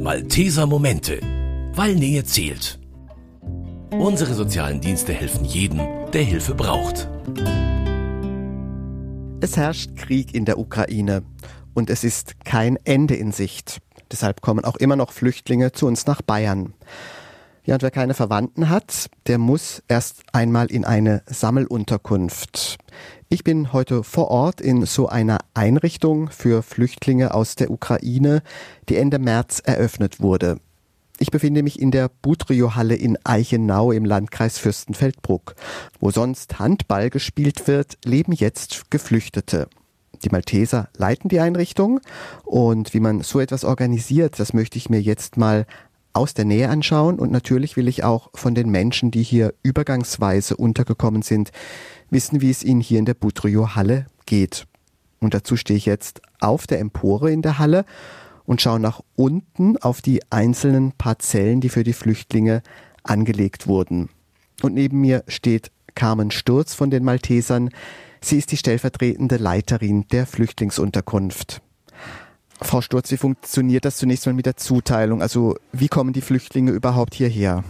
[0.00, 1.18] Malteser Momente,
[1.74, 2.78] weil Nähe zählt.
[3.90, 5.80] Unsere sozialen Dienste helfen jedem,
[6.12, 7.08] der Hilfe braucht.
[9.40, 11.24] Es herrscht Krieg in der Ukraine
[11.74, 13.80] und es ist kein Ende in Sicht.
[14.12, 16.74] Deshalb kommen auch immer noch Flüchtlinge zu uns nach Bayern.
[17.70, 22.78] Ja, und wer keine Verwandten hat, der muss erst einmal in eine Sammelunterkunft.
[23.28, 28.42] Ich bin heute vor Ort in so einer Einrichtung für Flüchtlinge aus der Ukraine,
[28.88, 30.58] die Ende März eröffnet wurde.
[31.20, 35.54] Ich befinde mich in der Budrio-Halle in Eichenau im Landkreis Fürstenfeldbruck.
[36.00, 39.68] Wo sonst Handball gespielt wird, leben jetzt Geflüchtete.
[40.24, 42.00] Die Malteser leiten die Einrichtung
[42.44, 45.66] und wie man so etwas organisiert, das möchte ich mir jetzt mal
[46.12, 50.56] aus der Nähe anschauen und natürlich will ich auch von den Menschen, die hier übergangsweise
[50.56, 51.52] untergekommen sind,
[52.10, 54.66] wissen, wie es ihnen hier in der Butrio-Halle geht.
[55.20, 57.84] Und dazu stehe ich jetzt auf der Empore in der Halle
[58.44, 62.62] und schaue nach unten auf die einzelnen Parzellen, die für die Flüchtlinge
[63.04, 64.08] angelegt wurden.
[64.62, 67.70] Und neben mir steht Carmen Sturz von den Maltesern.
[68.20, 71.62] Sie ist die stellvertretende Leiterin der Flüchtlingsunterkunft.
[72.62, 75.22] Frau Sturz, wie funktioniert das zunächst mal mit der Zuteilung?
[75.22, 77.64] Also wie kommen die Flüchtlinge überhaupt hierher?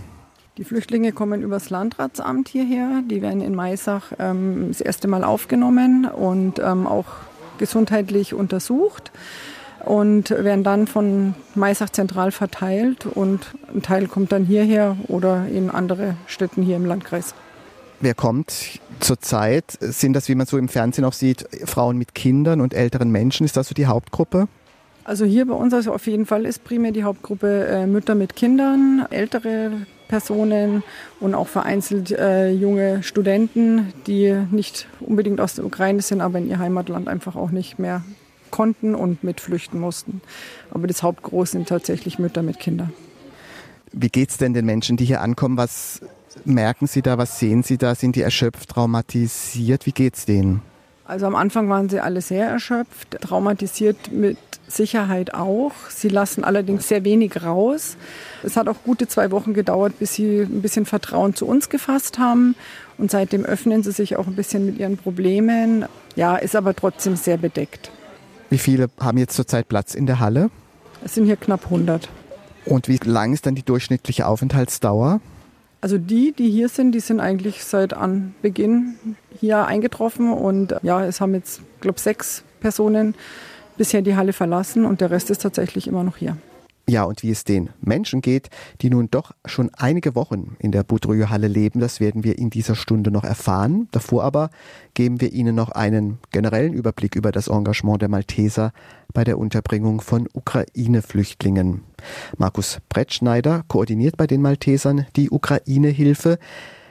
[0.58, 3.02] Die Flüchtlinge kommen übers Landratsamt hierher.
[3.08, 7.06] Die werden in Maisach ähm, das erste Mal aufgenommen und ähm, auch
[7.58, 9.12] gesundheitlich untersucht
[9.84, 15.70] und werden dann von Maisach zentral verteilt und ein Teil kommt dann hierher oder in
[15.70, 17.34] andere Städten hier im Landkreis.
[18.00, 19.76] Wer kommt zurzeit?
[19.80, 23.44] Sind das, wie man so im Fernsehen auch sieht, Frauen mit Kindern und älteren Menschen?
[23.44, 24.48] Ist das so die Hauptgruppe?
[25.04, 28.36] Also hier bei uns also auf jeden Fall ist primär die Hauptgruppe äh, Mütter mit
[28.36, 29.72] Kindern, ältere
[30.08, 30.82] Personen
[31.20, 36.48] und auch vereinzelt äh, junge Studenten, die nicht unbedingt aus der Ukraine sind, aber in
[36.48, 38.02] ihr Heimatland einfach auch nicht mehr
[38.50, 40.20] konnten und mitflüchten mussten.
[40.70, 42.92] Aber das Hauptgroß sind tatsächlich Mütter mit Kindern.
[43.92, 45.56] Wie geht es denn den Menschen, die hier ankommen?
[45.56, 46.00] Was
[46.44, 47.18] merken sie da?
[47.18, 47.94] Was sehen sie da?
[47.94, 49.86] Sind die erschöpft, traumatisiert?
[49.86, 50.62] Wie geht es denen?
[51.04, 54.38] Also am Anfang waren sie alle sehr erschöpft, traumatisiert mit
[54.70, 55.72] Sicherheit auch.
[55.88, 57.96] Sie lassen allerdings sehr wenig raus.
[58.42, 62.18] Es hat auch gute zwei Wochen gedauert, bis sie ein bisschen Vertrauen zu uns gefasst
[62.18, 62.54] haben.
[62.98, 65.86] Und seitdem öffnen sie sich auch ein bisschen mit ihren Problemen.
[66.16, 67.90] Ja, ist aber trotzdem sehr bedeckt.
[68.50, 70.50] Wie viele haben jetzt zurzeit Platz in der Halle?
[71.04, 72.08] Es sind hier knapp 100.
[72.66, 75.20] Und wie lang ist dann die durchschnittliche Aufenthaltsdauer?
[75.80, 78.96] Also die, die hier sind, die sind eigentlich seit Anbeginn
[79.38, 83.14] hier eingetroffen und ja, es haben jetzt, glaube ich, sechs Personen
[83.80, 86.36] bisher die Halle verlassen und der Rest ist tatsächlich immer noch hier.
[86.86, 88.50] Ja, und wie es den Menschen geht,
[88.82, 92.74] die nun doch schon einige Wochen in der Budrühe-Halle leben, das werden wir in dieser
[92.74, 93.88] Stunde noch erfahren.
[93.90, 94.50] Davor aber
[94.92, 98.72] geben wir Ihnen noch einen generellen Überblick über das Engagement der Malteser
[99.14, 101.80] bei der Unterbringung von Ukraine-Flüchtlingen.
[102.36, 106.38] Markus Brettschneider koordiniert bei den Maltesern die Ukraine-Hilfe.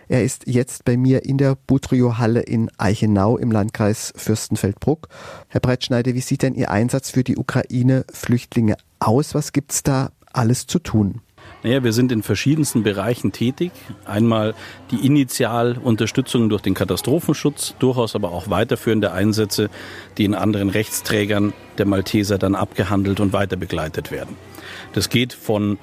[0.09, 5.07] Er ist jetzt bei mir in der Butrio-Halle in Eichenau im Landkreis Fürstenfeldbruck.
[5.49, 9.35] Herr Brettschneider, wie sieht denn Ihr Einsatz für die Ukraine-Flüchtlinge aus?
[9.35, 11.21] Was gibt es da alles zu tun?
[11.61, 13.71] Naja, wir sind in verschiedensten Bereichen tätig.
[14.03, 14.55] Einmal
[14.89, 19.69] die Initialunterstützung durch den Katastrophenschutz, durchaus aber auch weiterführende Einsätze,
[20.17, 24.35] die in anderen Rechtsträgern der Malteser dann abgehandelt und weiter begleitet werden.
[24.93, 25.77] Das geht von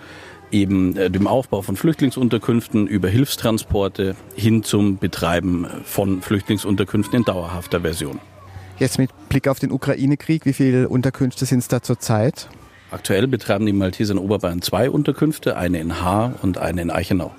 [0.51, 7.81] eben äh, dem Aufbau von Flüchtlingsunterkünften über Hilfstransporte hin zum Betreiben von Flüchtlingsunterkünften in dauerhafter
[7.81, 8.21] Version.
[8.79, 12.49] Jetzt mit Blick auf den Ukraine-Krieg, wie viele Unterkünfte sind es da zurzeit?
[12.91, 17.33] Aktuell betreiben die Malteser in Oberbayern zwei Unterkünfte, eine in Haar und eine in Eichenau.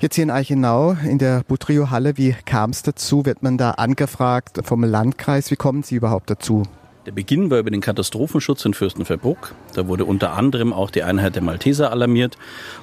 [0.00, 3.24] Jetzt hier in Eichenau in der Butrio-Halle, wie kam es dazu?
[3.24, 5.52] Wird man da angefragt vom Landkreis?
[5.52, 6.64] Wie kommen Sie überhaupt dazu?
[7.04, 9.56] Der Beginn war über den Katastrophenschutz in Fürstenfeldbruck.
[9.74, 12.38] Da wurde unter anderem auch die Einheit der Malteser alarmiert.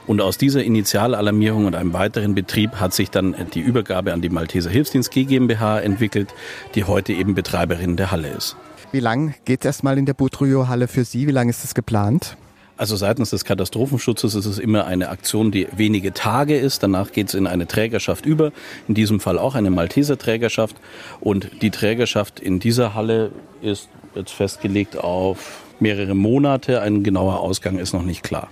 [0.08, 4.28] Und aus dieser Initialalarmierung und einem weiteren Betrieb hat sich dann die Übergabe an die
[4.28, 6.34] Malteser Hilfsdienst GmbH entwickelt,
[6.76, 8.58] die heute eben Betreiberin der Halle ist.
[8.92, 11.26] Wie lang geht es erstmal in der Butrujo-Halle für Sie?
[11.26, 12.36] Wie lange ist das geplant?
[12.76, 16.84] Also seitens des Katastrophenschutzes ist es immer eine Aktion, die wenige Tage ist.
[16.84, 18.52] Danach geht es in eine Trägerschaft über.
[18.88, 20.76] In diesem Fall auch eine Malteser Trägerschaft.
[21.22, 26.82] Und die Trägerschaft in dieser Halle ist jetzt festgelegt auf mehrere Monate.
[26.82, 28.50] Ein genauer Ausgang ist noch nicht klar.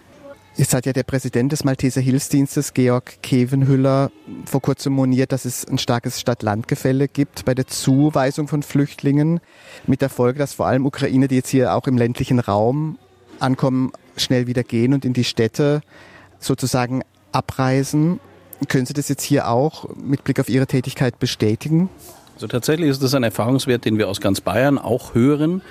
[0.58, 4.10] Jetzt hat ja der Präsident des Malteser Hilfsdienstes, Georg Kevenhüller,
[4.46, 9.40] vor kurzem moniert, dass es ein starkes Stadt-Land-Gefälle gibt bei der Zuweisung von Flüchtlingen.
[9.86, 12.98] Mit der Folge, dass vor allem Ukrainer, die jetzt hier auch im ländlichen Raum
[13.40, 15.82] ankommen, schnell wieder gehen und in die Städte
[16.40, 18.20] sozusagen abreisen.
[18.68, 21.92] Können Sie das jetzt hier auch mit Blick auf Ihre Tätigkeit bestätigen?
[22.38, 25.64] Also tatsächlich ist das ein Erfahrungswert, den wir aus ganz Bayern auch hören.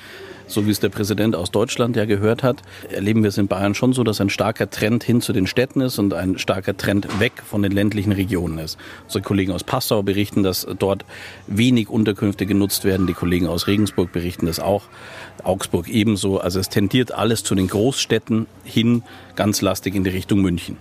[0.48, 2.60] so wie es der Präsident aus Deutschland ja gehört hat,
[2.90, 5.80] erleben wir es in Bayern schon so, dass ein starker Trend hin zu den Städten
[5.80, 8.78] ist und ein starker Trend weg von den ländlichen Regionen ist.
[9.04, 11.04] Unsere Kollegen aus Passau berichten, dass dort
[11.46, 13.06] wenig Unterkünfte genutzt werden.
[13.06, 14.82] Die Kollegen aus Regensburg berichten das auch.
[15.44, 16.40] Augsburg ebenso.
[16.40, 19.04] Also es tendiert alles zu den Großstädten hin,
[19.36, 20.76] ganz lastig in die Richtung München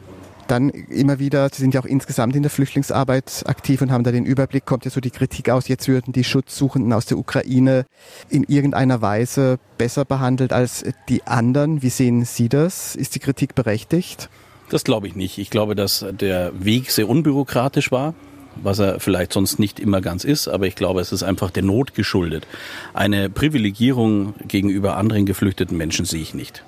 [0.47, 4.11] dann immer wieder, Sie sind ja auch insgesamt in der Flüchtlingsarbeit aktiv und haben da
[4.11, 7.85] den Überblick, kommt ja so die Kritik aus, jetzt würden die Schutzsuchenden aus der Ukraine
[8.29, 11.81] in irgendeiner Weise besser behandelt als die anderen.
[11.81, 12.95] Wie sehen Sie das?
[12.95, 14.29] Ist die Kritik berechtigt?
[14.69, 15.37] Das glaube ich nicht.
[15.37, 18.13] Ich glaube, dass der Weg sehr unbürokratisch war
[18.61, 21.63] was er vielleicht sonst nicht immer ganz ist, aber ich glaube, es ist einfach der
[21.63, 22.47] Not geschuldet.
[22.93, 26.63] Eine Privilegierung gegenüber anderen geflüchteten Menschen sehe ich nicht.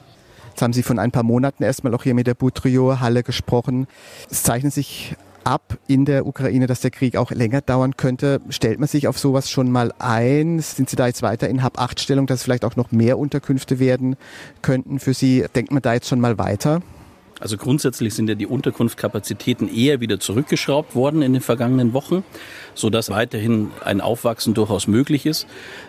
[0.57, 3.85] Jetzt haben Sie von ein paar Monaten erstmal auch hier mit der Butrio-Halle gesprochen.
[4.31, 8.41] Es zeichnet sich ab in der Ukraine, dass der Krieg auch länger dauern könnte.
[8.49, 10.59] Stellt man sich auf sowas schon mal ein?
[10.59, 14.15] Sind Sie da jetzt weiter in Hab-8-Stellung, dass vielleicht auch noch mehr Unterkünfte werden
[14.63, 15.45] könnten für Sie?
[15.53, 16.81] Denkt man da jetzt schon mal weiter?
[17.39, 22.23] Also grundsätzlich sind ja die Unterkunftskapazitäten eher wieder zurückgeschraubt worden in den vergangenen Wochen,
[22.77, 25.47] so dass weiterhin ein Aufwachsen durchaus möglich ist.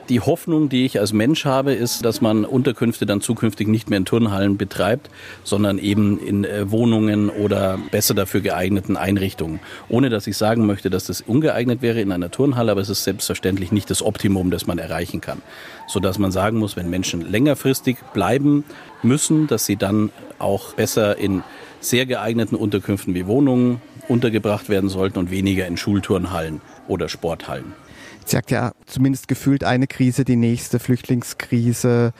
[0.08, 3.98] Die Hoffnung, die ich als Mensch habe, ist, dass man Unterkünfte dann zukünftig nicht mehr
[3.98, 5.10] in Turnhallen betreibt,
[5.44, 9.60] sondern eben in äh, Wohnungen oder besser dafür geeigneten Einrichtungen.
[9.88, 13.04] Ohne dass ich sagen möchte, dass das ungeeignet wäre in einer Turnhalle, aber es ist
[13.04, 15.42] selbstverständlich nicht das Optimum, das man erreichen kann.
[15.86, 18.64] So dass man sagen muss, wenn Menschen längerfristig bleiben
[19.02, 21.42] müssen, dass sie dann auch besser in
[21.80, 27.72] sehr geeigneten Unterkünften wie Wohnungen untergebracht werden sollten und weniger in Schulturnhallen oder Sporthallen.
[28.20, 32.12] Jetzt sagt ja zumindest gefühlt eine Krise, die nächste Flüchtlingskrise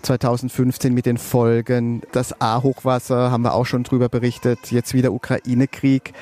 [0.00, 2.00] 2015 mit den Folgen.
[2.12, 4.58] Das A-Hochwasser haben wir auch schon drüber berichtet.
[4.70, 6.14] Jetzt wieder Ukraine-Krieg.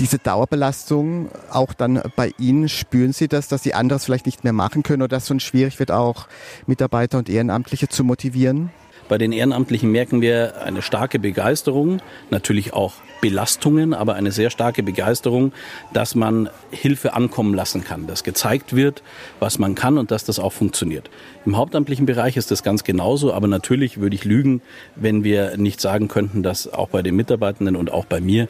[0.00, 4.52] Diese Dauerbelastung auch dann bei Ihnen, spüren Sie das, dass Sie anderes vielleicht nicht mehr
[4.52, 6.26] machen können oder dass es so schwierig wird, auch
[6.66, 8.70] Mitarbeiter und Ehrenamtliche zu motivieren?
[9.10, 14.84] Bei den Ehrenamtlichen merken wir eine starke Begeisterung, natürlich auch Belastungen, aber eine sehr starke
[14.84, 15.50] Begeisterung,
[15.92, 19.02] dass man Hilfe ankommen lassen kann, dass gezeigt wird,
[19.40, 21.10] was man kann und dass das auch funktioniert.
[21.44, 24.62] Im hauptamtlichen Bereich ist das ganz genauso, aber natürlich würde ich lügen,
[24.94, 28.46] wenn wir nicht sagen könnten, dass auch bei den Mitarbeitenden und auch bei mir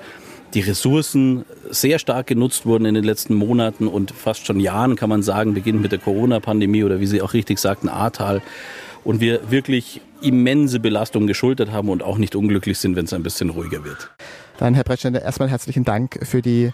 [0.52, 5.08] die Ressourcen sehr stark genutzt wurden in den letzten Monaten und fast schon Jahren, kann
[5.08, 8.42] man sagen, beginnend mit der Corona-Pandemie oder wie Sie auch richtig sagten, Ahrtal
[9.04, 13.22] und wir wirklich immense Belastungen geschultert haben und auch nicht unglücklich sind, wenn es ein
[13.22, 14.10] bisschen ruhiger wird.
[14.58, 16.70] Dann, Herr Brettständer, erstmal herzlichen Dank für die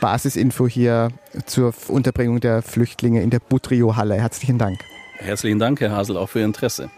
[0.00, 1.08] Basisinfo hier
[1.46, 4.16] zur Unterbringung der Flüchtlinge in der Butrio-Halle.
[4.16, 4.78] Herzlichen Dank.
[5.16, 6.90] Herzlichen Dank, Herr Hasel, auch für Ihr Interesse.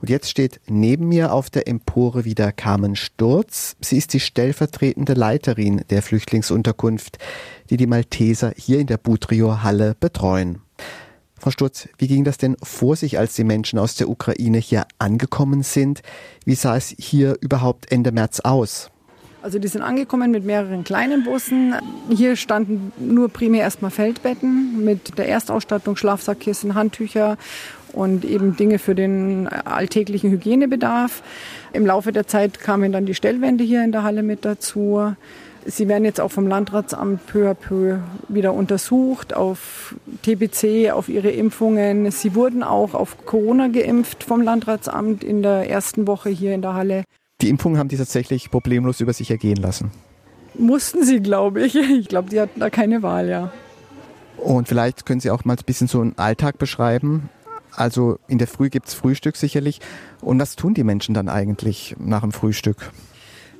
[0.00, 3.76] Und jetzt steht neben mir auf der Empore wieder Carmen Sturz.
[3.80, 7.18] Sie ist die stellvertretende Leiterin der Flüchtlingsunterkunft,
[7.68, 10.60] die die Malteser hier in der Butrio-Halle betreuen.
[11.40, 14.86] Frau Sturz, wie ging das denn vor sich, als die Menschen aus der Ukraine hier
[14.98, 16.02] angekommen sind?
[16.44, 18.90] Wie sah es hier überhaupt Ende März aus?
[19.42, 21.74] Also die sind angekommen mit mehreren kleinen Bussen.
[22.10, 27.38] Hier standen nur primär erstmal Feldbetten mit der Erstausstattung, Schlafsackkissen, Handtücher
[27.94, 31.22] und eben Dinge für den alltäglichen Hygienebedarf.
[31.72, 35.14] Im Laufe der Zeit kamen dann die Stellwände hier in der Halle mit dazu.
[35.66, 37.98] Sie werden jetzt auch vom Landratsamt peu à peu
[38.28, 42.10] wieder untersucht auf TBC, auf ihre Impfungen.
[42.10, 46.74] Sie wurden auch auf Corona geimpft vom Landratsamt in der ersten Woche hier in der
[46.74, 47.04] Halle.
[47.40, 49.90] Die Impfungen haben die tatsächlich problemlos über sich ergehen lassen.
[50.58, 51.74] Mussten sie, glaube ich.
[51.76, 53.52] Ich glaube, die hatten da keine Wahl, ja.
[54.36, 57.28] Und vielleicht können Sie auch mal ein bisschen so einen Alltag beschreiben.
[57.72, 59.80] Also in der Früh gibt es Frühstück sicherlich.
[60.20, 62.90] Und was tun die Menschen dann eigentlich nach dem Frühstück?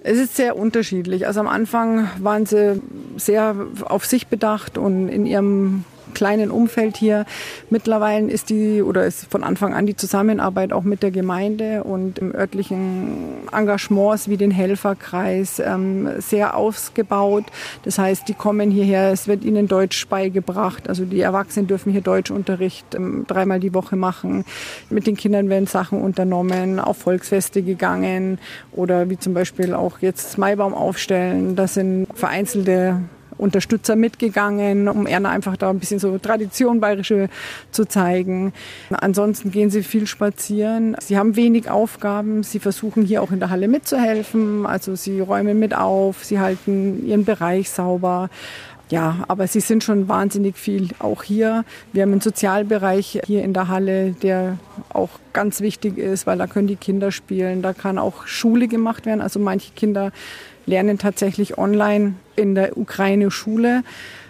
[0.02, 1.26] Es ist sehr unterschiedlich.
[1.26, 2.80] Also am Anfang waren sie
[3.16, 3.54] sehr
[3.84, 7.26] auf sich bedacht und in ihrem kleinen Umfeld hier.
[7.70, 12.18] Mittlerweile ist die oder ist von Anfang an die Zusammenarbeit auch mit der Gemeinde und
[12.18, 17.44] im örtlichen Engagements wie den Helferkreis ähm, sehr ausgebaut.
[17.84, 20.88] Das heißt, die kommen hierher, es wird ihnen Deutsch beigebracht.
[20.88, 24.44] Also die Erwachsenen dürfen hier Deutschunterricht ähm, dreimal die Woche machen.
[24.88, 28.38] Mit den Kindern werden Sachen unternommen, auf Volksfeste gegangen
[28.72, 31.56] oder wie zum Beispiel auch jetzt Maibaum aufstellen.
[31.56, 33.00] Das sind vereinzelte
[33.40, 37.28] Unterstützer mitgegangen, um Erna einfach da ein bisschen so Tradition bayerische
[37.70, 38.52] zu zeigen.
[38.90, 40.96] Ansonsten gehen sie viel spazieren.
[41.00, 42.42] Sie haben wenig Aufgaben.
[42.42, 44.66] Sie versuchen hier auch in der Halle mitzuhelfen.
[44.66, 48.28] Also sie räumen mit auf, sie halten ihren Bereich sauber.
[48.90, 51.64] Ja, aber sie sind schon wahnsinnig viel auch hier.
[51.92, 54.58] Wir haben einen Sozialbereich hier in der Halle, der
[54.92, 59.06] auch ganz wichtig ist, weil da können die Kinder spielen, da kann auch Schule gemacht
[59.06, 59.20] werden.
[59.20, 60.10] Also manche Kinder
[60.66, 63.82] lernen tatsächlich online in der Ukraine Schule,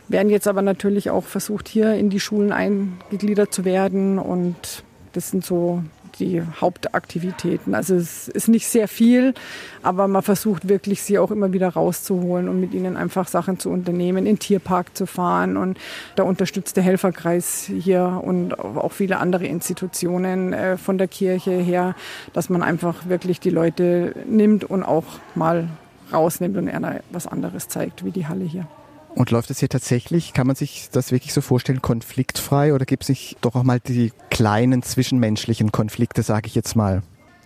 [0.08, 4.18] werden jetzt aber natürlich auch versucht, hier in die Schulen eingegliedert zu werden.
[4.18, 4.82] Und
[5.12, 5.82] das sind so
[6.18, 7.74] die Hauptaktivitäten.
[7.74, 9.34] Also es ist nicht sehr viel,
[9.82, 13.70] aber man versucht wirklich, sie auch immer wieder rauszuholen und mit ihnen einfach Sachen zu
[13.70, 15.56] unternehmen, in den Tierpark zu fahren.
[15.56, 15.78] Und
[16.16, 21.94] da unterstützt der Helferkreis hier und auch viele andere Institutionen äh, von der Kirche her,
[22.32, 25.68] dass man einfach wirklich die Leute nimmt und auch mal
[26.12, 28.66] rausnimmt und einer was anderes zeigt, wie die Halle hier.
[29.14, 33.04] Und läuft das hier tatsächlich, kann man sich das wirklich so vorstellen, konfliktfrei oder gibt
[33.04, 37.02] es nicht doch auch mal die kleinen zwischenmenschlichen Konflikte, sage ich jetzt mal?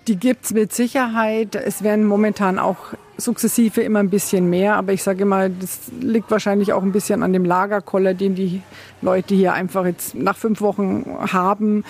[0.07, 1.55] Die gibt es mit Sicherheit.
[1.55, 6.31] Es werden momentan auch sukzessive immer ein bisschen mehr, aber ich sage immer, das liegt
[6.31, 8.63] wahrscheinlich auch ein bisschen an dem Lagerkoller, den die
[9.03, 11.85] Leute hier einfach jetzt nach fünf Wochen haben.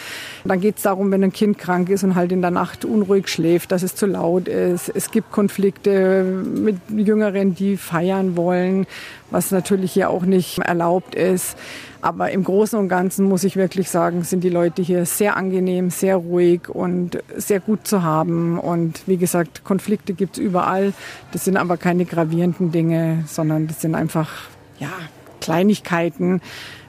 [0.44, 3.28] Dann geht es darum, wenn ein Kind krank ist und halt in der Nacht unruhig
[3.28, 4.90] schläft, dass es zu laut ist.
[4.94, 8.86] Es gibt Konflikte mit Jüngeren, die feiern wollen,
[9.30, 11.56] was natürlich hier auch nicht erlaubt ist.
[12.04, 15.88] Aber im Großen und Ganzen muss ich wirklich sagen, sind die Leute hier sehr angenehm,
[15.88, 18.58] sehr ruhig und sehr gut zu haben.
[18.58, 20.92] Und wie gesagt, Konflikte gibt es überall.
[21.33, 24.30] Das sind aber keine gravierenden Dinge, sondern das sind einfach
[24.78, 24.90] ja,
[25.40, 26.40] Kleinigkeiten,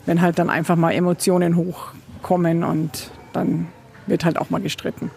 [0.06, 3.68] wenn halt dann einfach mal Emotionen hochkommen und dann
[4.08, 5.12] wird halt auch mal gestritten.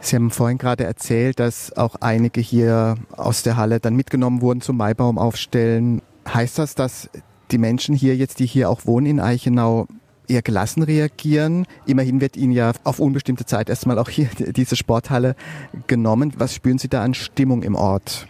[0.00, 4.60] Sie haben vorhin gerade erzählt, dass auch einige hier aus der Halle dann mitgenommen wurden
[4.60, 6.02] zum Maibaum aufstellen.
[6.26, 7.08] Heißt das, dass
[7.52, 9.86] die Menschen hier jetzt, die hier auch wohnen in Eichenau,
[10.28, 11.66] eher gelassen reagieren.
[11.86, 15.36] Immerhin wird Ihnen ja auf unbestimmte Zeit erstmal auch hier diese Sporthalle
[15.86, 16.32] genommen.
[16.36, 18.26] Was spüren Sie da an Stimmung im Ort?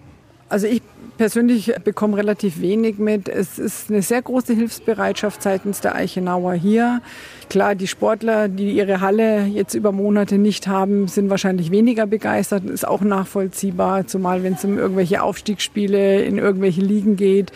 [0.52, 0.82] Also ich
[1.16, 3.26] persönlich bekomme relativ wenig mit.
[3.26, 7.00] Es ist eine sehr große Hilfsbereitschaft seitens der Eichenauer hier.
[7.49, 12.64] Klar, die Sportler, die ihre Halle jetzt über Monate nicht haben, sind wahrscheinlich weniger begeistert.
[12.64, 17.50] Ist auch nachvollziehbar, zumal wenn es um irgendwelche Aufstiegsspiele in irgendwelche Ligen geht.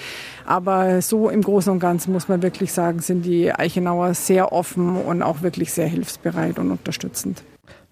[0.47, 4.97] Aber so im Großen und Ganzen muss man wirklich sagen, sind die Eichenauer sehr offen
[4.97, 7.43] und auch wirklich sehr hilfsbereit und unterstützend.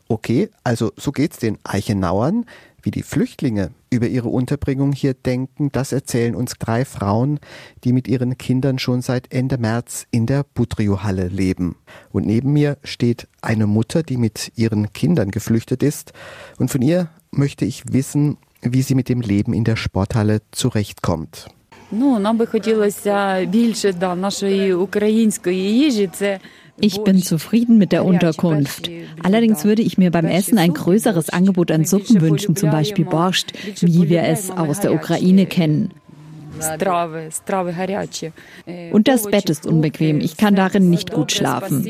[0.08, 2.46] Okay, also so geht's den Eichenauern.
[2.84, 7.40] Wie die Flüchtlinge über ihre Unterbringung hier denken, das erzählen uns drei Frauen,
[7.82, 11.76] die mit ihren Kindern schon seit Ende März in der Budrio-Halle leben.
[12.12, 16.12] Und neben mir steht eine Mutter, die mit ihren Kindern geflüchtet ist.
[16.58, 21.48] Und von ihr möchte ich wissen, wie sie mit dem Leben in der Sporthalle zurechtkommt.
[21.91, 26.09] Ну, нам би хотілося більше да, нашої української їжі.
[26.13, 26.39] Це
[26.81, 28.89] Ich bin zufrieden mit der Unterkunft.
[29.21, 33.49] Allerdings würde ich mir beim Essen ein größeres Angebot an Suppen wünschen, zum Beispiel Borscht,
[33.81, 35.91] wie wir es aus der Ukraine kennen.
[38.91, 40.19] Und das Bett ist unbequem.
[40.19, 41.85] Ich kann darin nicht gut schlafen.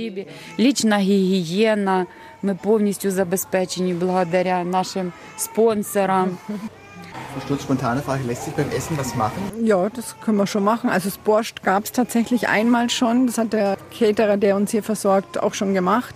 [7.32, 9.42] Verstört spontane Frage, lässt sich beim Essen was machen?
[9.62, 10.88] Ja, das können wir schon machen.
[10.90, 13.26] Also das Borscht gab es tatsächlich einmal schon.
[13.26, 16.14] Das hat der Caterer, der uns hier versorgt, auch schon gemacht.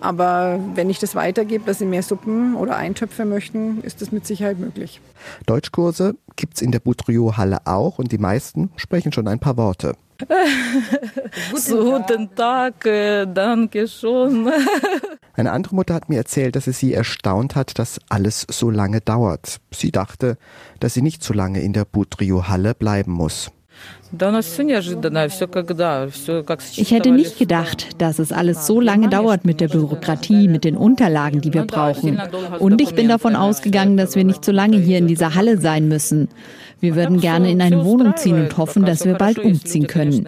[0.00, 4.26] Aber wenn ich das weitergebe, dass Sie mehr Suppen oder Eintöpfe möchten, ist das mit
[4.26, 5.00] Sicherheit möglich.
[5.46, 9.94] Deutschkurse gibt es in der Boudriot-Halle auch und die meisten sprechen schon ein paar Worte.
[11.52, 14.50] Guten Tag, äh, danke schon.
[15.34, 19.00] Eine andere Mutter hat mir erzählt, dass es sie erstaunt hat, dass alles so lange
[19.00, 19.60] dauert.
[19.70, 20.36] Sie dachte,
[20.80, 23.50] dass sie nicht so lange in der Butrio-Halle bleiben muss.
[26.76, 30.76] Ich hätte nicht gedacht, dass es alles so lange dauert mit der Bürokratie, mit den
[30.76, 32.20] Unterlagen, die wir brauchen.
[32.58, 35.86] Und ich bin davon ausgegangen, dass wir nicht so lange hier in dieser Halle sein
[35.86, 36.28] müssen.
[36.80, 40.26] Wir würden gerne in eine Wohnung ziehen und hoffen, dass wir bald umziehen können.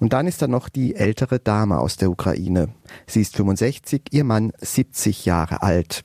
[0.00, 2.68] Und dann ist da noch die ältere Dame aus der Ukraine.
[3.06, 6.04] Sie ist 65, ihr Mann 70 Jahre alt.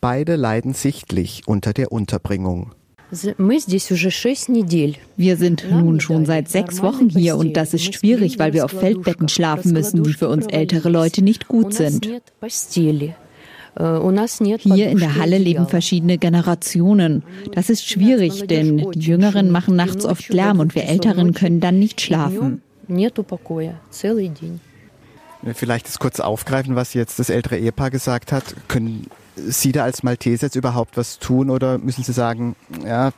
[0.00, 2.72] Beide leiden sichtlich unter der Unterbringung.
[3.10, 8.70] Wir sind nun schon seit sechs Wochen hier und das ist schwierig, weil wir auf
[8.70, 12.08] Feldbetten schlafen müssen, die für uns ältere Leute nicht gut sind.
[13.76, 17.24] Hier in der Halle leben verschiedene Generationen.
[17.52, 21.78] Das ist schwierig, denn die Jüngeren machen nachts oft Lärm und wir Älteren können dann
[21.78, 22.62] nicht schlafen.
[25.54, 28.54] Vielleicht das kurz aufgreifen, was jetzt das ältere Ehepaar gesagt hat.
[28.66, 29.06] Können
[29.46, 33.12] Sie da als Malteser jetzt überhaupt was tun oder müssen Sie sagen, ja,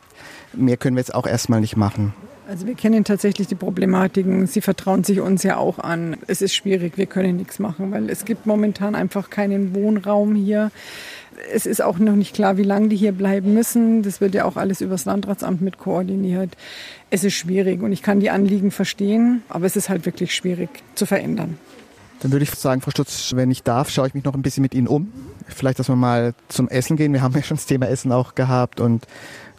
[0.53, 2.13] mehr können wir jetzt auch erstmal nicht machen?
[2.49, 4.49] Also wir kennen tatsächlich die Problematiken.
[4.49, 6.17] Sie vertrauen sich uns ja auch an.
[6.27, 10.73] Es ist schwierig, wir können nichts machen, weil es gibt momentan einfach keinen Wohnraum hier.
[11.55, 14.03] Es ist auch noch nicht klar, wie lange die hier bleiben müssen.
[14.03, 16.57] Das wird ja auch alles übers Landratsamt mit koordiniert.
[17.11, 20.71] Es ist schwierig und ich kann die Anliegen verstehen, aber es ist halt wirklich schwierig
[20.97, 21.57] zu verändern.
[22.21, 24.63] Dann würde ich sagen, Frau Stutz, wenn ich darf, schaue ich mich noch ein bisschen
[24.63, 25.11] mit Ihnen um.
[25.49, 27.13] Vielleicht, dass wir mal zum Essen gehen.
[27.13, 29.07] Wir haben ja schon das Thema Essen auch gehabt und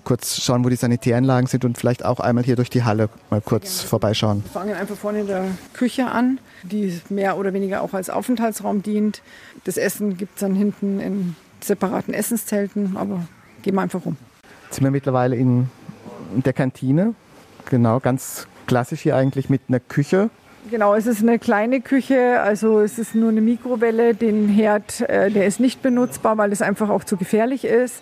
[0.03, 3.41] kurz schauen, wo die Sanitäranlagen sind und vielleicht auch einmal hier durch die Halle mal
[3.41, 3.89] kurz Gerne.
[3.89, 4.43] vorbeischauen.
[4.43, 8.83] Wir fangen einfach vorne in der Küche an, die mehr oder weniger auch als Aufenthaltsraum
[8.83, 9.21] dient.
[9.63, 13.25] Das Essen gibt es dann hinten in separaten Essenszelten, aber
[13.61, 14.17] gehen wir einfach rum.
[14.65, 15.69] Jetzt sind wir mittlerweile in
[16.33, 17.13] der Kantine.
[17.69, 20.29] Genau, ganz klassisch hier eigentlich mit einer Küche.
[20.69, 24.13] Genau, es ist eine kleine Küche, also es ist nur eine Mikrowelle.
[24.13, 28.01] Den Herd, äh, der ist nicht benutzbar, weil es einfach auch zu gefährlich ist.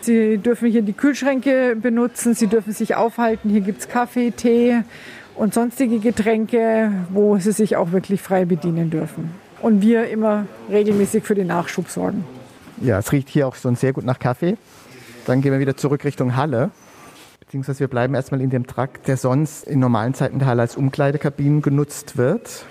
[0.00, 3.48] Sie dürfen hier die Kühlschränke benutzen, Sie dürfen sich aufhalten.
[3.48, 4.82] Hier gibt es Kaffee, Tee
[5.36, 9.30] und sonstige Getränke, wo Sie sich auch wirklich frei bedienen dürfen.
[9.62, 12.24] Und wir immer regelmäßig für den Nachschub sorgen.
[12.80, 14.56] Ja, es riecht hier auch schon sehr gut nach Kaffee.
[15.26, 16.70] Dann gehen wir wieder zurück Richtung Halle.
[17.50, 20.76] Beziehungsweise wir bleiben erstmal in dem Trakt, der sonst in normalen Zeiten der Halle als
[20.76, 22.64] Umkleidekabinen genutzt wird.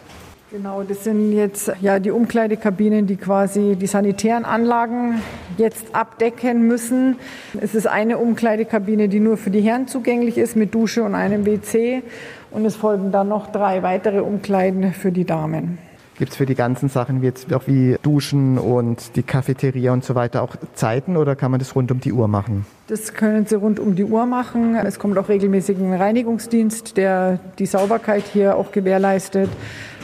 [0.52, 5.22] Genau, das sind jetzt ja die Umkleidekabinen, die quasi die sanitären Anlagen
[5.58, 7.18] jetzt abdecken müssen.
[7.60, 11.46] Es ist eine Umkleidekabine, die nur für die Herren zugänglich ist mit Dusche und einem
[11.46, 12.02] WC
[12.50, 15.89] und es folgen dann noch drei weitere Umkleiden für die Damen.
[16.20, 20.04] Gibt es für die ganzen Sachen wie jetzt auch wie Duschen und die Cafeteria und
[20.04, 22.66] so weiter auch Zeiten oder kann man das rund um die Uhr machen?
[22.88, 24.76] Das können Sie rund um die Uhr machen.
[24.76, 29.50] Es kommt auch regelmäßig ein Reinigungsdienst, der die Sauberkeit hier auch gewährleistet.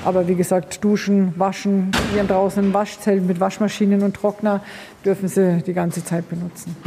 [0.05, 4.63] Aber wie gesagt, duschen, waschen, haben draußen ein Waschzelt mit Waschmaschinen und Trockner,
[5.03, 6.77] dürfen Sie die ganze Zeit benutzen.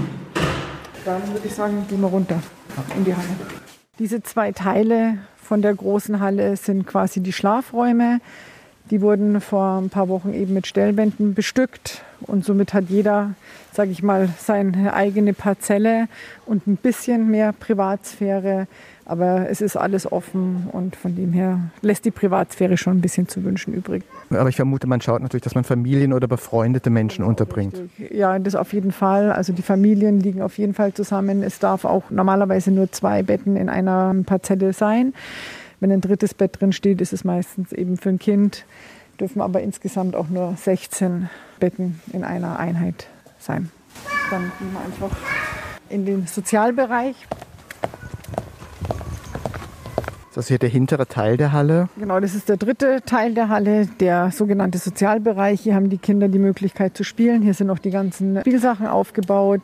[1.04, 2.40] Dann würde ich sagen, gehen wir runter
[2.96, 3.28] in die Halle.
[3.98, 8.20] Diese zwei Teile von der großen Halle sind quasi die Schlafräume.
[8.90, 13.34] Die wurden vor ein paar Wochen eben mit Stellwänden bestückt und somit hat jeder,
[13.72, 16.08] sage ich mal, seine eigene Parzelle
[16.46, 18.66] und ein bisschen mehr Privatsphäre.
[19.04, 23.26] Aber es ist alles offen und von dem her lässt die Privatsphäre schon ein bisschen
[23.26, 24.04] zu wünschen übrig.
[24.30, 27.74] Aber ich vermute, man schaut natürlich, dass man Familien oder befreundete Menschen unterbringt.
[28.10, 29.32] Ja, das auf jeden Fall.
[29.32, 31.42] Also die Familien liegen auf jeden Fall zusammen.
[31.42, 35.14] Es darf auch normalerweise nur zwei Betten in einer Parzelle sein.
[35.80, 38.64] Wenn ein drittes Bett drin steht, ist es meistens eben für ein Kind,
[39.20, 41.30] dürfen aber insgesamt auch nur 16
[41.60, 43.06] Betten in einer Einheit
[43.38, 43.70] sein.
[44.30, 45.16] Dann gehen wir einfach
[45.88, 47.14] in den Sozialbereich.
[50.34, 51.88] Das ist hier der hintere Teil der Halle.
[51.98, 55.60] Genau, das ist der dritte Teil der Halle, der sogenannte Sozialbereich.
[55.60, 57.42] Hier haben die Kinder die Möglichkeit zu spielen.
[57.42, 59.62] Hier sind auch die ganzen Spielsachen aufgebaut.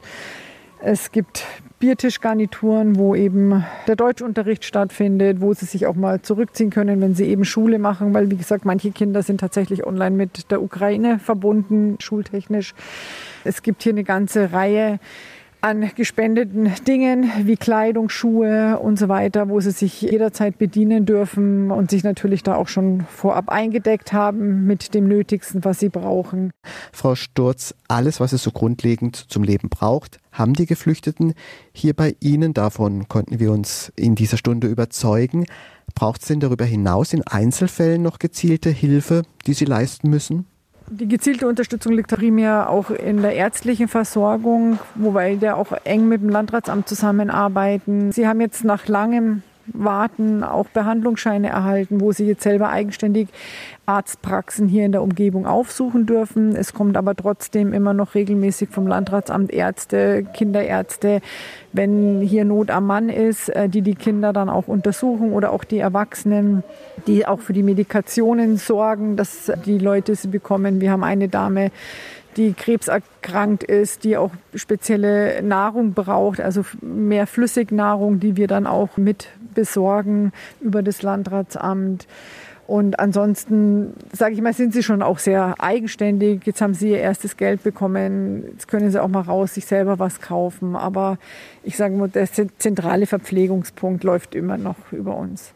[0.80, 1.44] Es gibt
[1.78, 7.26] Biertischgarnituren, wo eben der Deutschunterricht stattfindet, wo sie sich auch mal zurückziehen können, wenn sie
[7.26, 11.96] eben Schule machen, weil wie gesagt, manche Kinder sind tatsächlich online mit der Ukraine verbunden,
[12.00, 12.74] schultechnisch.
[13.44, 14.98] Es gibt hier eine ganze Reihe
[15.64, 21.70] an gespendeten Dingen wie Kleidung, Schuhe und so weiter, wo sie sich jederzeit bedienen dürfen
[21.70, 26.50] und sich natürlich da auch schon vorab eingedeckt haben mit dem Nötigsten, was sie brauchen.
[26.92, 31.33] Frau Sturz, alles, was es so grundlegend zum Leben braucht, haben die Geflüchteten
[31.72, 32.53] hier bei Ihnen.
[32.53, 35.46] Davon konnten wir uns in dieser Stunde überzeugen.
[35.94, 40.44] Braucht es denn darüber hinaus in Einzelfällen noch gezielte Hilfe, die Sie leisten müssen?
[40.90, 46.20] Die gezielte Unterstützung liegt primär auch in der ärztlichen Versorgung, wobei wir auch eng mit
[46.20, 48.12] dem Landratsamt zusammenarbeiten.
[48.12, 53.29] Sie haben jetzt nach langem Warten auch Behandlungsscheine erhalten, wo sie jetzt selber eigenständig
[53.87, 56.57] Arztpraxen hier in der Umgebung aufsuchen dürfen.
[56.57, 61.20] Es kommt aber trotzdem immer noch regelmäßig vom Landratsamt Ärzte, Kinderärzte,
[61.72, 65.64] wenn hier Not am Mann ist, äh, die die Kinder dann auch untersuchen oder auch
[65.64, 66.62] die Erwachsenen,
[67.07, 70.81] die auch für die Medikationen sorgen, dass die Leute sie bekommen.
[70.81, 71.70] Wir haben eine Dame,
[72.36, 78.96] die krebserkrankt ist, die auch spezielle Nahrung braucht, also mehr Flüssignahrung, die wir dann auch
[78.96, 82.06] mit besorgen über das Landratsamt.
[82.66, 86.46] Und ansonsten, sage ich mal, sind sie schon auch sehr eigenständig.
[86.46, 88.44] Jetzt haben sie ihr erstes Geld bekommen.
[88.52, 90.74] Jetzt können sie auch mal raus, sich selber was kaufen.
[90.74, 91.18] Aber
[91.62, 92.26] ich sage mal, der
[92.58, 95.52] zentrale Verpflegungspunkt läuft immer noch über uns.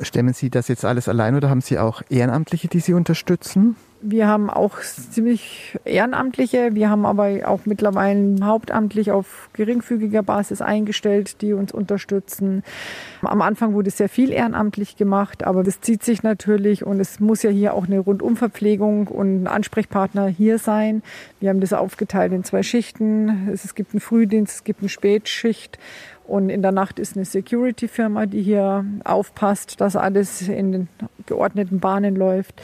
[0.00, 3.76] Stemmen Sie das jetzt alles allein oder haben Sie auch Ehrenamtliche, die Sie unterstützen?
[4.02, 6.74] Wir haben auch ziemlich Ehrenamtliche.
[6.74, 12.62] Wir haben aber auch mittlerweile hauptamtlich auf geringfügiger Basis eingestellt, die uns unterstützen.
[13.20, 17.42] Am Anfang wurde sehr viel ehrenamtlich gemacht, aber das zieht sich natürlich und es muss
[17.42, 21.02] ja hier auch eine Rundumverpflegung und ein Ansprechpartner hier sein.
[21.38, 23.50] Wir haben das aufgeteilt in zwei Schichten.
[23.52, 25.78] Es gibt einen Frühdienst, es gibt eine Spätschicht
[26.30, 30.88] und in der Nacht ist eine Security-Firma, die hier aufpasst, dass alles in den
[31.26, 32.62] geordneten Bahnen läuft.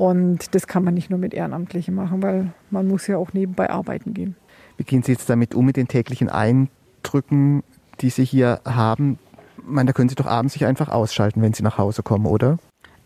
[0.00, 3.68] Und das kann man nicht nur mit Ehrenamtlichen machen, weil man muss ja auch nebenbei
[3.68, 4.34] arbeiten gehen.
[4.78, 7.62] Wie gehen Sie jetzt damit um mit den täglichen Eindrücken,
[8.00, 9.18] die Sie hier haben?
[9.58, 12.24] Ich meine, da können Sie doch abends sich einfach ausschalten, wenn Sie nach Hause kommen,
[12.24, 12.58] oder?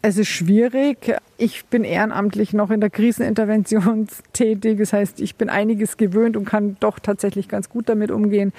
[0.02, 1.16] Es ist schwierig.
[1.36, 4.78] Ich bin ehrenamtlich noch in der Krisenintervention tätig.
[4.78, 8.52] Das heißt, ich bin einiges gewöhnt und kann doch tatsächlich ganz gut damit umgehen.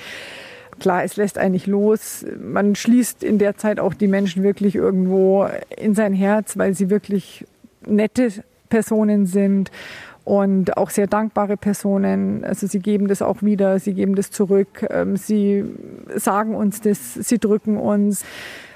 [0.77, 2.25] klar, es lässt eigentlich los.
[2.37, 6.89] Man schließt in der Zeit auch die Menschen wirklich irgendwo in sein Herz, weil sie
[6.89, 7.45] wirklich
[7.87, 9.71] nette Personen sind
[10.23, 12.43] und auch sehr dankbare Personen.
[12.43, 15.63] Also sie geben das auch wieder, sie geben das zurück, ähm, sie
[16.15, 18.25] sagen uns das, sie drücken uns.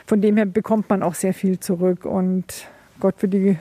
[0.05, 2.67] Von dem her bekommt man auch sehr viel zurück und
[2.99, 3.57] Gott für die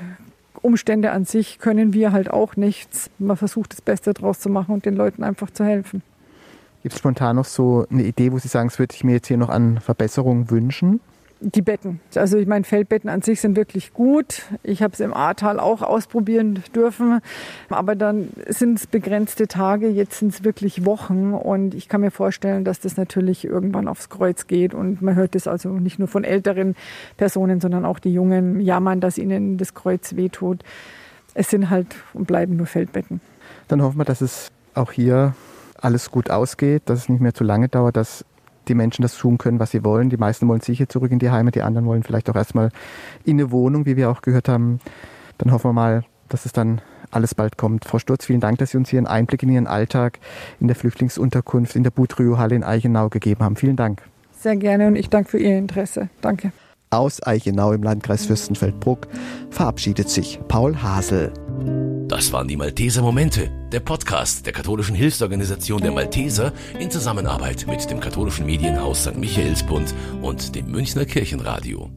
[0.62, 3.10] Umstände an sich können wir halt auch nichts.
[3.18, 6.02] Man versucht das Beste draus zu machen und den Leuten einfach zu helfen.
[6.82, 9.28] Gibt es spontan noch so eine Idee, wo Sie sagen, es würde ich mir jetzt
[9.28, 11.00] hier noch an Verbesserungen wünschen?
[11.40, 12.00] Die Betten.
[12.16, 14.42] Also ich meine, Feldbetten an sich sind wirklich gut.
[14.64, 17.20] Ich habe es im Ahrtal auch ausprobieren dürfen.
[17.68, 21.34] Aber dann sind es begrenzte Tage, jetzt sind es wirklich Wochen.
[21.34, 24.74] Und ich kann mir vorstellen, dass das natürlich irgendwann aufs Kreuz geht.
[24.74, 26.74] Und man hört das also nicht nur von älteren
[27.16, 30.64] Personen, sondern auch die Jungen jammern, dass ihnen das Kreuz wehtut.
[31.34, 33.20] Es sind halt und bleiben nur Feldbetten.
[33.68, 35.34] Dann hoffen wir, dass es auch hier
[35.80, 38.24] alles gut ausgeht, dass es nicht mehr zu lange dauert, dass
[38.68, 40.10] die Menschen das tun können, was sie wollen.
[40.10, 42.70] Die meisten wollen sicher zurück in die Heimat, die anderen wollen vielleicht auch erstmal
[43.24, 44.80] in eine Wohnung, wie wir auch gehört haben.
[45.38, 47.84] Dann hoffen wir mal, dass es dann alles bald kommt.
[47.84, 50.18] Frau Sturz, vielen Dank, dass Sie uns hier einen Einblick in Ihren Alltag
[50.60, 53.56] in der Flüchtlingsunterkunft in der Butryo-Halle in Eichenau gegeben haben.
[53.56, 54.02] Vielen Dank.
[54.32, 56.10] Sehr gerne und ich danke für Ihr Interesse.
[56.20, 56.52] Danke.
[56.90, 59.08] Aus Eichenau im Landkreis Fürstenfeldbruck
[59.50, 61.32] verabschiedet sich Paul Hasel.
[62.08, 67.90] Das waren die Malteser Momente, der Podcast der katholischen Hilfsorganisation der Malteser in Zusammenarbeit mit
[67.90, 69.16] dem katholischen Medienhaus St.
[69.16, 71.90] Michaelsbund und dem Münchner Kirchenradio.